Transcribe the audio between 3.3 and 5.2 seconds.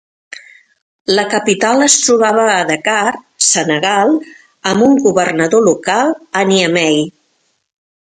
Senegal, amb un